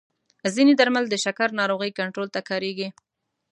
ځینې 0.55 0.73
درمل 0.75 1.05
د 1.09 1.15
شکر 1.23 1.49
ناروغۍ 1.59 1.91
کنټرول 1.99 2.27
ته 2.35 2.39
کارېږي. 2.49 2.87